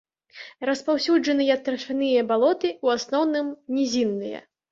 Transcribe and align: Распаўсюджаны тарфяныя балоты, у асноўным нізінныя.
Распаўсюджаны 0.69 1.45
тарфяныя 1.67 2.23
балоты, 2.33 2.73
у 2.87 2.93
асноўным 2.97 3.53
нізінныя. 3.77 4.43